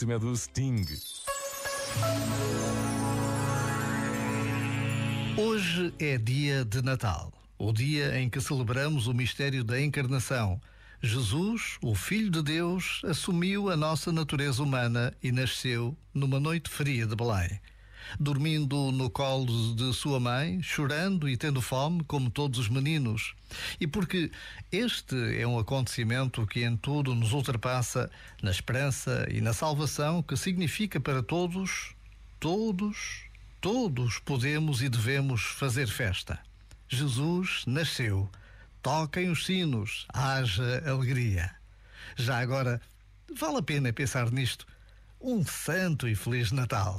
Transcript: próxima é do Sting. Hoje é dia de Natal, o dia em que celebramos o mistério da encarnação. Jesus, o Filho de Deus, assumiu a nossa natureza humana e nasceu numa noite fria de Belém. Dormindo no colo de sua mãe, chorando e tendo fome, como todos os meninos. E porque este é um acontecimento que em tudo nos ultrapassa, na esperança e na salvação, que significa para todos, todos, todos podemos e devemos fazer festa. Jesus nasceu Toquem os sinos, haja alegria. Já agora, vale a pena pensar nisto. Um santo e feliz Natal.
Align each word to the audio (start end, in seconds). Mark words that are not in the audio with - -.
próxima 0.00 0.14
é 0.14 0.18
do 0.18 0.34
Sting. 0.34 0.86
Hoje 5.36 5.92
é 5.98 6.16
dia 6.16 6.64
de 6.64 6.80
Natal, 6.80 7.32
o 7.58 7.70
dia 7.72 8.18
em 8.18 8.30
que 8.30 8.40
celebramos 8.40 9.06
o 9.06 9.14
mistério 9.14 9.62
da 9.62 9.80
encarnação. 9.80 10.60
Jesus, 11.02 11.76
o 11.82 11.94
Filho 11.94 12.30
de 12.30 12.42
Deus, 12.42 13.02
assumiu 13.04 13.68
a 13.68 13.76
nossa 13.76 14.10
natureza 14.10 14.62
humana 14.62 15.12
e 15.22 15.30
nasceu 15.30 15.96
numa 16.14 16.40
noite 16.40 16.70
fria 16.70 17.06
de 17.06 17.14
Belém. 17.14 17.60
Dormindo 18.18 18.92
no 18.92 19.08
colo 19.10 19.74
de 19.74 19.92
sua 19.94 20.18
mãe, 20.18 20.62
chorando 20.62 21.28
e 21.28 21.36
tendo 21.36 21.60
fome, 21.60 22.02
como 22.04 22.30
todos 22.30 22.58
os 22.58 22.68
meninos. 22.68 23.34
E 23.80 23.86
porque 23.86 24.30
este 24.70 25.16
é 25.40 25.46
um 25.46 25.58
acontecimento 25.58 26.46
que 26.46 26.64
em 26.64 26.76
tudo 26.76 27.14
nos 27.14 27.32
ultrapassa, 27.32 28.10
na 28.42 28.50
esperança 28.50 29.26
e 29.30 29.40
na 29.40 29.52
salvação, 29.52 30.22
que 30.22 30.36
significa 30.36 31.00
para 31.00 31.22
todos, 31.22 31.94
todos, 32.38 33.22
todos 33.60 34.18
podemos 34.18 34.82
e 34.82 34.88
devemos 34.88 35.42
fazer 35.42 35.88
festa. 35.88 36.38
Jesus 36.88 37.64
nasceu 37.66 38.28
Toquem 38.82 39.28
os 39.28 39.44
sinos, 39.44 40.06
haja 40.08 40.82
alegria. 40.88 41.54
Já 42.16 42.38
agora, 42.38 42.80
vale 43.36 43.58
a 43.58 43.62
pena 43.62 43.92
pensar 43.92 44.30
nisto. 44.30 44.66
Um 45.20 45.44
santo 45.44 46.08
e 46.08 46.14
feliz 46.14 46.50
Natal. 46.50 46.98